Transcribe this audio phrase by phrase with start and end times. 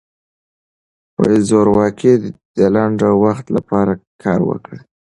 [1.47, 2.13] زورواکي
[2.57, 3.93] د لنډ وخت لپاره
[4.23, 4.79] کار ورکوي.